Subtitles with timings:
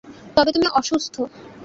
[0.35, 1.15] তবে তুমি অসুস্থ।